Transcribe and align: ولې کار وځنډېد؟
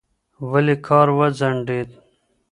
ولې 0.49 0.75
کار 0.87 1.07
وځنډېد؟ 1.17 1.89